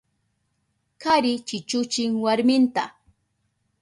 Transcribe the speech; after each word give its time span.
Kari 1.01 1.33
chichuchin 1.47 2.11
warminta. 2.23 2.83